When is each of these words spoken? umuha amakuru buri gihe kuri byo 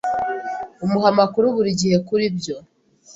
umuha 0.85 1.07
amakuru 1.13 1.45
buri 1.55 1.71
gihe 1.81 1.97
kuri 2.07 2.25
byo 2.37 2.57